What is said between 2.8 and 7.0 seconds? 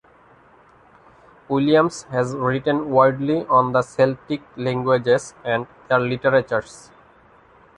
widely on the Celtic languages and their literatures.